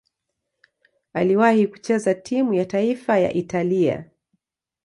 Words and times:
Aliwahi 1.13 1.67
kucheza 1.67 2.15
timu 2.15 2.53
ya 2.53 2.65
taifa 2.65 3.19
ya 3.19 3.33
Italia. 3.33 4.09